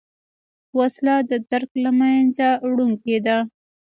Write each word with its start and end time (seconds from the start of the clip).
وسله 0.77 1.15
د 1.29 1.31
درک 1.49 1.71
له 1.83 1.91
منځه 1.99 2.47
وړونکې 2.67 3.17
ده 3.25 3.37